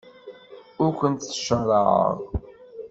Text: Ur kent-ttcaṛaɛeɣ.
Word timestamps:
Ur 0.83 0.91
kent-ttcaṛaɛeɣ. 0.99 2.09